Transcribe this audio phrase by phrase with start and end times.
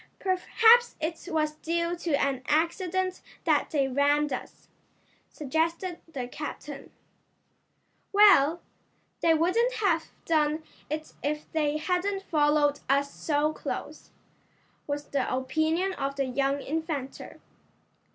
[0.17, 4.67] "Perhaps it was due to an accident that they rammed us,"
[5.29, 6.91] suggested the captain.
[8.11, 8.63] "Well,
[9.19, 14.09] they wouldn't have done it if they hadn't followed us so close,"
[14.87, 17.39] was the opinion of the young inventor.